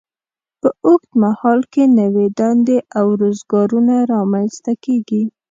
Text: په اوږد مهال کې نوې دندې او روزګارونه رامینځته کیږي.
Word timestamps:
په 0.61 0.69
اوږد 0.85 1.11
مهال 1.23 1.59
کې 1.73 1.83
نوې 1.99 2.27
دندې 2.39 2.77
او 2.99 3.05
روزګارونه 3.21 3.95
رامینځته 4.11 4.73
کیږي. 4.83 5.23